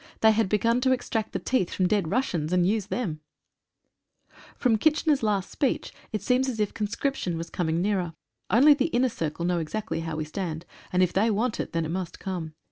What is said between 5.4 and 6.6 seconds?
speech it seems as